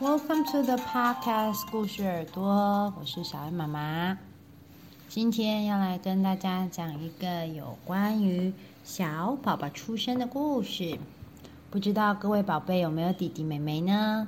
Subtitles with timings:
[0.00, 4.16] Welcome to the podcast 故事耳朵，我是小艾妈妈。
[5.10, 8.50] 今天要来跟大家讲一个有关于
[8.82, 10.98] 小宝宝出生的故事。
[11.70, 14.26] 不知道各位宝贝有没有弟弟妹妹呢？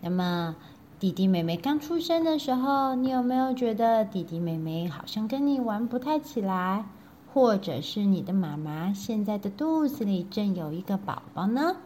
[0.00, 0.56] 那么
[0.98, 6.86] 弟弟妹妹刚出生的时候，你有没有觉得弟弟妹妹好像跟你玩不太起来？
[7.34, 11.76] 或者是你的妈妈现在的肚子里正有一个宝宝呢？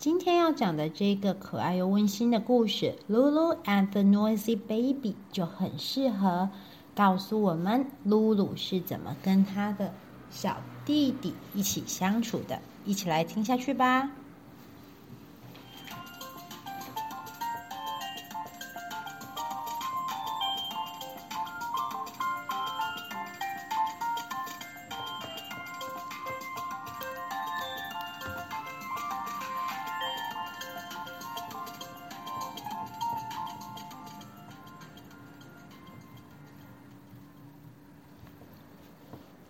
[0.00, 6.48] 今天要讲的这个可爱又温馨的故事《Lulu and the Noisy Baby》就很适合
[6.94, 9.92] 告诉我们露露是怎么跟她的
[10.30, 12.58] 小弟弟一起相处的。
[12.86, 14.10] 一起来听下去吧。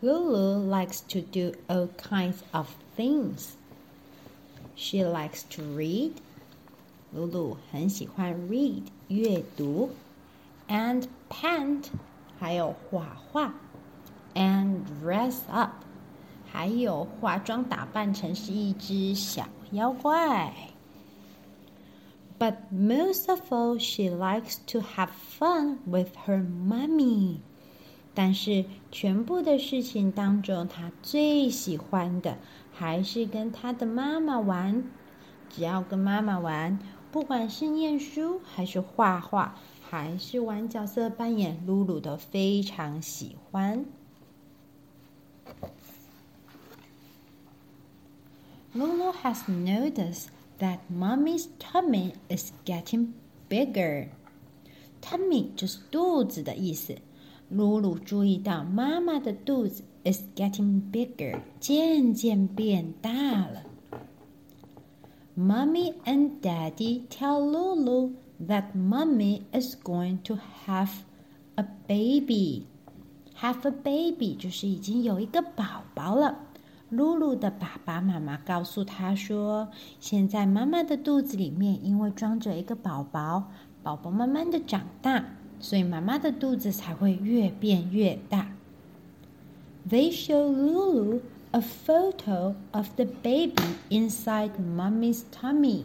[0.02, 3.55] Lulu likes to do all kinds of things.
[4.75, 6.13] She likes to read.
[7.13, 9.89] Lulu 很喜欢 read 阅读，
[10.67, 11.85] and paint
[12.39, 13.53] 还有画画，
[14.33, 15.71] and dress up
[16.52, 20.53] 还有化妆打扮成是一只小妖怪。
[22.38, 27.39] But most of all, she likes to have fun with her mommy.
[28.12, 32.36] 但是，全部的事情当中，他最喜欢的
[32.72, 34.84] 还是跟他的妈妈玩。
[35.48, 36.78] 只要跟妈妈玩，
[37.11, 43.84] 不管是念书，还是画画，还是玩角色扮演，露露都非常喜欢。
[48.73, 50.27] Lulu has noticed
[50.61, 53.08] that Mommy's tummy is getting
[53.48, 54.08] bigger.
[55.02, 56.96] Tummy 就是肚子的意思。
[57.50, 63.62] 露露注意到妈妈的肚子 is getting bigger，渐渐变大了。
[65.36, 68.12] Mommy and Daddy tell Lulu
[68.46, 70.90] that Mommy is going to have
[71.56, 72.66] a baby.
[73.40, 76.39] Have a baby 就是已经有一个宝宝了。
[76.90, 79.68] 露露的爸爸妈妈告诉她说，
[79.98, 83.44] 现在妈妈的肚子里面因为装着一个宝宝，
[83.83, 85.24] 宝宝慢慢的长大。
[85.59, 88.49] 所以妈妈的肚子才会越变越大。
[89.89, 91.21] They show Lulu
[91.52, 93.53] a photo of the baby
[93.89, 95.83] inside Mommy's tummy。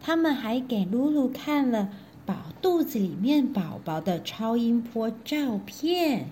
[0.00, 1.90] 他们还给露露看了
[2.26, 6.28] 宝肚子里面宝宝的超音波照片。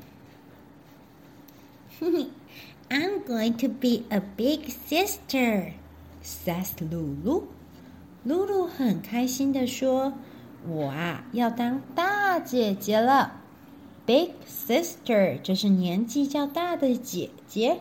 [2.88, 5.72] I'm going to be a big sister,
[6.22, 7.44] says Lulu。
[8.24, 10.12] 露露很开心地说。
[10.68, 13.29] 我啊，要当大 大姐姐了
[14.05, 17.77] ，Big sister 就是年纪较大的姐姐。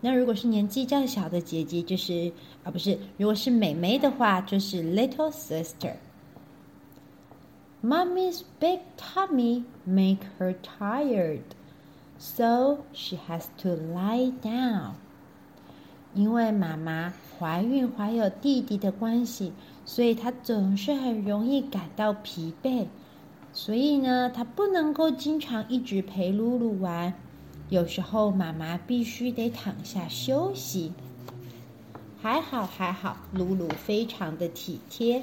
[0.00, 2.32] 那如果是年纪较小的姐姐，就是
[2.64, 5.96] 啊，不是，如果是妹妹的话，就是 little sister。
[7.84, 11.42] Mommy's big tummy make her tired,
[12.16, 14.92] so she has to lie down。
[16.14, 19.52] 因为妈妈怀孕怀有弟弟的关系。
[19.84, 22.86] 所以她总是很容易感到疲惫，
[23.62, 27.12] 所以呢，他不能够经常一直陪露露玩。
[27.68, 30.94] 有时候妈妈必须得躺下休息。
[32.22, 35.22] 还好还好，露露非常的体贴，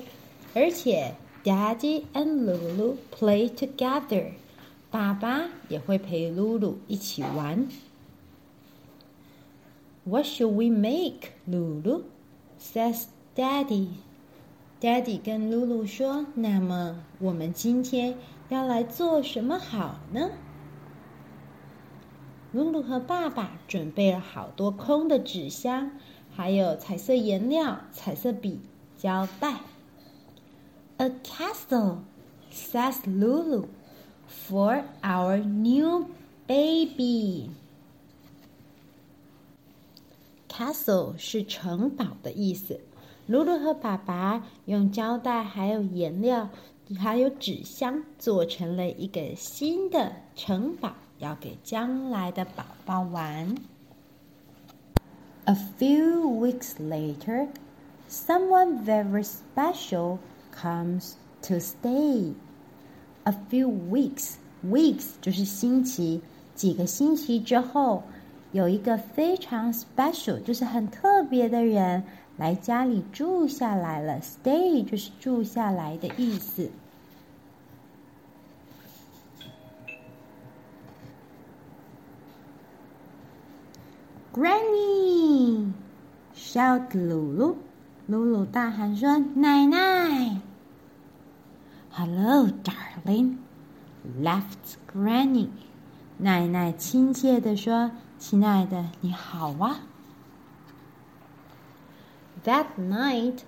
[0.54, 4.34] 而且 Daddy and Lulu play together，
[4.92, 7.68] 爸爸也会陪露露一起玩。
[10.04, 12.04] What should we make, Lulu?
[12.62, 13.06] says
[13.36, 13.88] Daddy.
[14.80, 18.16] Daddy 跟露露说：“那么我们今天
[18.50, 20.30] 要来做什么好呢？”
[22.54, 25.92] 露露和爸爸准备了好多空的纸箱，
[26.36, 28.60] 还有彩色颜料、彩色笔、
[28.96, 29.62] 胶带。
[30.98, 32.00] A castle,
[32.52, 33.66] says Lulu,
[34.28, 36.08] for our new
[36.48, 37.50] baby.
[40.48, 42.80] Castle 是城堡的意思。
[43.28, 46.50] 露露和爸爸用胶带、还有颜料、
[46.98, 53.54] 还有纸箱做成了一个新的城堡，要给将来的宝宝玩。
[55.44, 57.50] A few weeks later,
[58.10, 60.20] someone very special
[60.56, 62.34] comes to stay.
[63.26, 66.22] A few weeks, weeks 就是星期，
[66.56, 68.04] 几个星期之后，
[68.54, 72.04] 有一个非常 special，就是很特别的人。
[72.38, 76.70] 来家里住下来了，stay 就是住下来的意思。
[84.34, 85.74] Granny
[86.36, 87.56] shout lulu
[88.08, 90.40] lulu 大喊说：“奶奶
[91.90, 95.48] ！”Hello darling，laughed Granny，
[96.20, 99.80] 奶奶亲切地说：“亲爱的，你好啊。”
[102.47, 103.41] That night，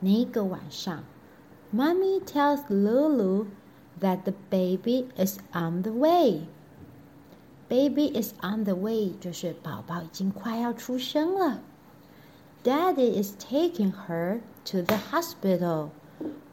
[0.00, 1.04] 那个晚上，
[1.72, 3.46] Mommy tells Lulu
[4.00, 6.46] that the baby is on the way.
[7.68, 11.60] Baby is on the way，就是宝宝已经快要出生了。
[12.62, 15.88] Daddy is taking her to the hospital。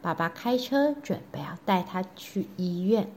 [0.02, 3.10] 爸爸开车准备要带她去医院。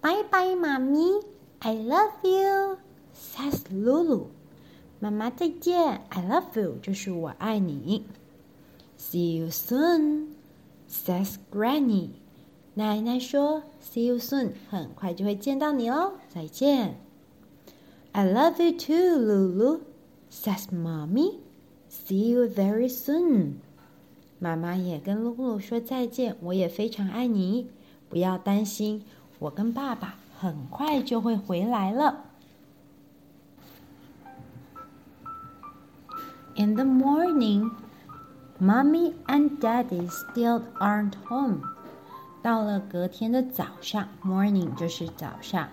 [0.00, 1.22] Bye bye，妈咪，
[1.60, 4.26] I love you，says Lulu。
[4.99, 8.05] 妈妈再见，I love you，就是我爱你。
[8.97, 12.09] See you soon，says Granny。
[12.73, 16.95] 奶奶说：“See you soon，很快就会见到你喽，再见。”
[18.11, 21.35] I love you too, Lulu，says Mommy。
[21.89, 23.53] See you very soon。
[24.37, 27.67] 妈妈也跟露露说再见，我也非常爱你，
[28.09, 29.03] 不要担心，
[29.39, 32.28] 我跟爸爸很快就会回来了。
[36.56, 37.70] In the morning,
[38.60, 41.62] Mommy and Daddy still aren't home.
[42.42, 45.68] 到了隔天的早上，morning 就是早上，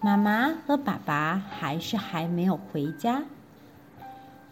[0.00, 3.22] 妈妈和爸爸还是还没有回家。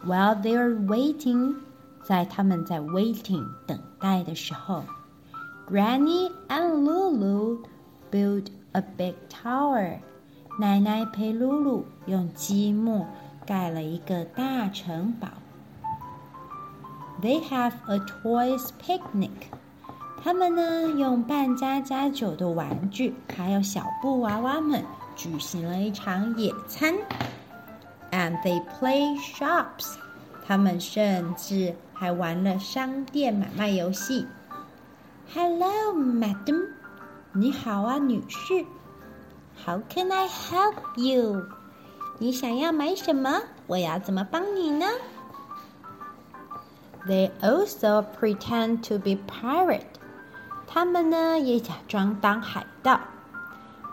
[0.05, 1.55] While they're waiting，
[2.03, 4.83] 在他们在 waiting 等待的时候，
[5.69, 7.59] Granny and Lulu
[8.11, 9.99] build a big tower。
[10.59, 13.05] 奶奶陪露露用积木
[13.45, 15.29] 盖了一个大城堡。
[17.22, 19.30] They have a toys picnic。
[20.22, 24.84] 他们呢，用扮家家酒的玩具，还有小布娃娃们，
[25.14, 26.94] 举行了一场野餐。
[28.10, 29.96] And they play shops。
[30.46, 34.26] 他们甚至还玩了商店买卖游戏。
[35.34, 36.66] Hello, madam。
[37.32, 38.64] 你好啊，女士。
[39.64, 41.46] How can I help you？
[42.18, 43.40] 你想要买什么？
[43.66, 44.86] 我要怎么帮你呢
[47.07, 49.85] ？They also pretend to be pirate。
[50.67, 52.99] 他们呢也假装当海盗。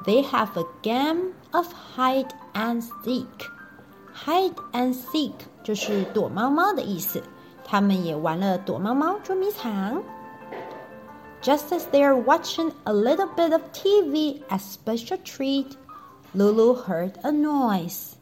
[0.04, 1.66] They have a game of
[1.96, 5.32] hide and seek。Hide and seek
[5.62, 7.22] 就是躲猫猫的意思。
[7.64, 10.02] 他们也玩了躲猫猫、捉迷藏。
[11.42, 15.76] Just as they are watching a little bit of TV as special treat,
[16.34, 18.12] Lulu heard a noise。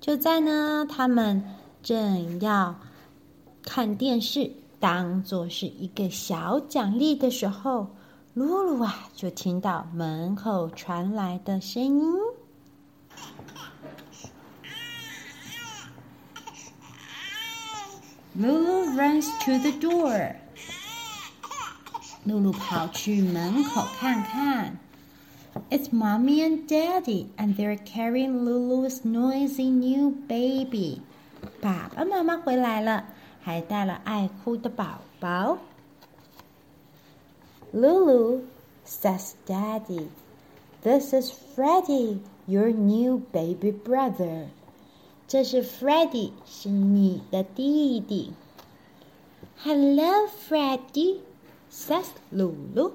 [0.00, 1.42] 就在呢，他们
[1.82, 2.74] 正要。
[3.64, 7.86] 看电视当做是一个小奖励的时候，
[8.34, 12.14] 露露啊就听到门口传来的声音。
[18.34, 20.34] 露露 runs to the door。
[22.24, 24.78] 露露跑去门口看看。
[25.68, 31.00] It's mommy and daddy, and they're carrying Lulu's noisy new baby。
[31.60, 33.04] 爸爸妈妈回来了。
[33.44, 35.58] 还带了爱哭的宝宝。
[37.72, 38.42] Lulu
[38.84, 40.08] says, "Daddy,
[40.82, 44.46] this is Freddie, your new baby brother."
[45.28, 48.32] 这是 Freddie，是你的弟弟。
[49.62, 51.20] Hello, Freddie,
[51.70, 52.92] says Lulu.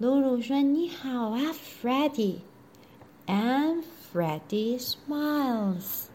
[0.00, 2.38] Lulu 说：“你好啊，Freddie。”
[3.26, 6.08] And Freddie smiles.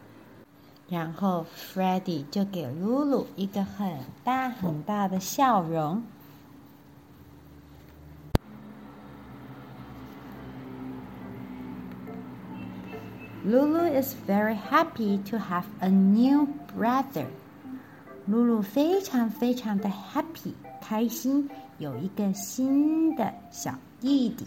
[0.88, 6.02] 然后，Freddie 就给露露一个很大很大的笑容。
[13.46, 17.26] Lulu is very happy to have a new brother。
[18.26, 24.46] 露露非常非常的 happy，开心，有一个新的小弟弟。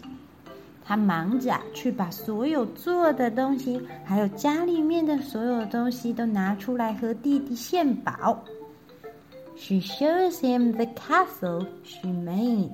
[0.83, 8.43] 他忙着去把所有做的东西，还有家里面的所有东西都拿出来和弟弟献宝。
[9.55, 12.71] She shows him the castle she made。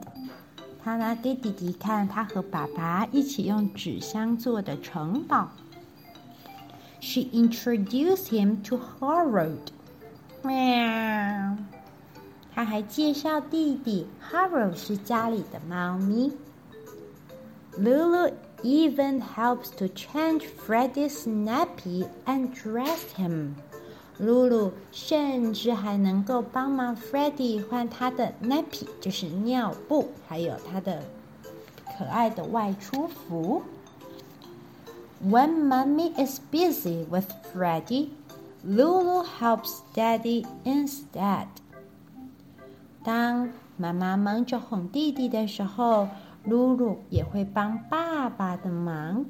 [0.84, 5.50] 他拿给弟弟看，他和爸爸一起用纸箱做的城堡。
[7.02, 9.68] She introduced him to Harold。
[10.42, 11.58] 喵。
[12.56, 16.32] 他还介绍弟弟 Harold 是家里的猫咪。
[17.79, 23.55] Lulu even helps to change Freddie's nappy and dress him。
[24.19, 31.03] 露露甚至还能够帮忙 Freddie 换他的 nappy，就是尿布，还有他的
[31.99, 33.63] 可爱的外出服。
[35.27, 38.11] When mommy is busy with Freddie,
[38.65, 41.47] Lulu helps daddy instead.
[43.03, 46.09] 当妈妈忙着哄弟弟的时候，
[46.49, 49.25] 露露也会帮爸爸的忙。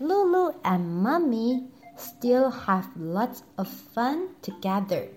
[0.00, 1.64] Lulu and mommy
[1.96, 5.08] still have lots of fun together.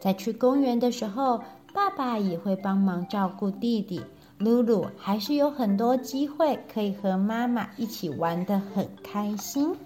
[0.00, 1.42] 在去公园的时候，
[1.72, 4.02] 爸爸也会帮忙照顾弟弟。
[4.38, 9.76] 露露还是有很多机会可以和妈妈一起玩得很开心。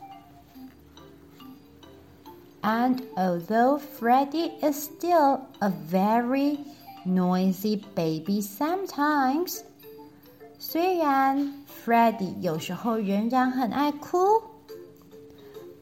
[2.62, 6.58] And although Freddie is still a very
[7.06, 9.60] noisy baby sometimes，
[10.58, 11.54] 虽然
[11.84, 14.18] Freddie 有时候仍然很爱哭。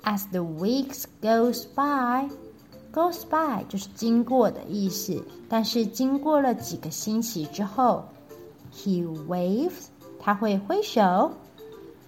[0.02, 8.04] As the weeks goes by，goes by 就是经过的意思，但是经过了几个星期之后。
[8.76, 9.86] He waves，
[10.18, 11.32] 他会挥手。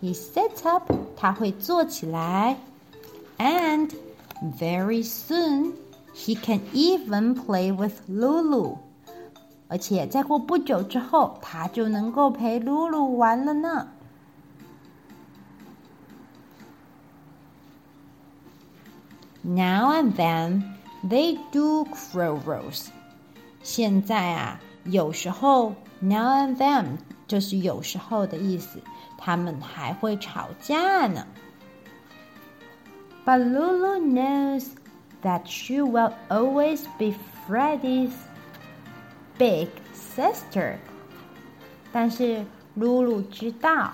[0.03, 2.59] He sits up，他会坐起来。
[3.39, 3.91] And
[4.59, 5.73] very soon
[6.15, 8.79] he can even play with Lulu。
[9.71, 13.89] 而且再过不久之后，他就能够陪露露玩了呢。
[19.43, 20.63] Now and then
[21.09, 22.87] they do quarrels。
[23.63, 25.75] 现在啊，有时候。
[25.99, 28.83] Now and then 就是有时候的意思，
[29.17, 31.27] 他们还会吵架呢。
[33.25, 34.67] But Lulu knows
[35.23, 37.15] that she will always be
[37.49, 38.13] Freddie's
[39.42, 40.76] big sister。
[41.92, 42.46] 但是
[42.76, 43.94] 露露知道，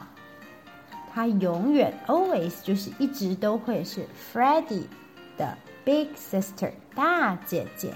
[1.14, 4.88] 她永远 always 就是一直都会是 Freddie
[5.38, 7.94] 的 big sister 大姐姐。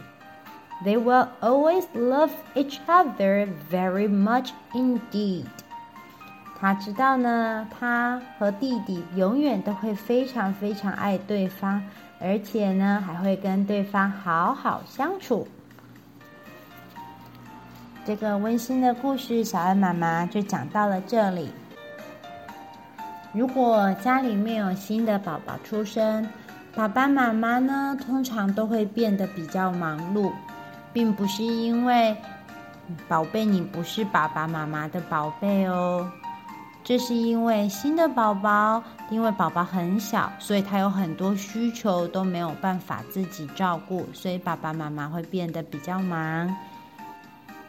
[0.85, 5.43] They will always love each other very much indeed.
[6.57, 11.83] 她知道呢，她和弟弟永远都会非常非常爱对方，
[12.17, 15.49] 而且呢，还会跟对方好好相处。
[18.03, 21.51] 这个温馨的故事，小爱妈妈就讲到了这里。
[23.31, 26.27] 如果家里面有新的宝宝出生，
[26.73, 30.31] 爸爸妈妈呢，通常都会变得比较忙碌。
[30.93, 32.13] 并不是因为
[33.07, 36.11] 宝贝你不是爸爸妈妈的宝贝哦，
[36.83, 46.53] 这是因为新的宝宝，因为宝宝很小，所以他有很多需求都没有办法自己照顾，所以爸爸妈妈会变得比较忙。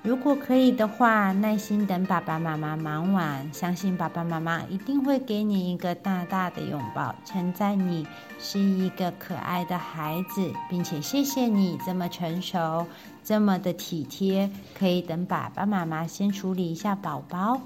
[0.02, 8.04] 如果可以的话，耐心等爸爸妈妈忙完，相信爸爸妈妈一定会给你一个大大的拥抱，称赞你
[8.40, 12.84] 是一个可爱的孩子，并且谢谢你这么成熟，
[13.22, 14.50] 这么的体贴。
[14.76, 17.60] 可以等爸爸妈妈先处理一下宝宝，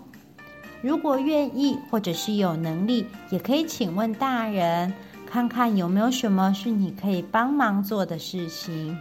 [0.83, 4.93] 如果愿意或者是有能力，也可以请问大人，
[5.25, 8.95] 看看有没有什么是你可以帮忙做的事情。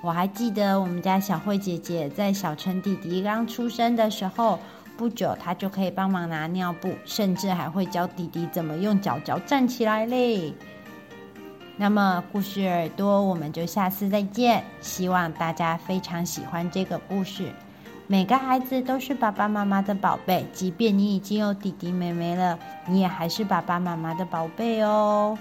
[0.00, 4.58] 我还记得我们家小慧姐姐在小陈弟弟刚出生的时候，
[4.96, 10.54] 不久她就可以帮忙拿尿布，甚至还会教弟弟怎么用脚脚站起来嘞。
[11.76, 14.62] 那么故事耳朵，我们就下次再见。
[14.80, 17.52] 希望大家非常喜欢这个故事。
[18.06, 25.36] 每个孩子都是爸爸妈妈的宝贝，即便你已经有弟弟妹妹了，你也还是爸爸妈妈的宝贝哦。